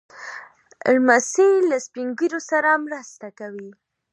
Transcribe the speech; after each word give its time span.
لمسی 0.93 1.49
له 1.69 1.77
سپين 1.85 2.07
ږیرو 2.19 2.39
سره 2.51 2.69
مرسته 2.85 3.27
کوي. 3.39 3.69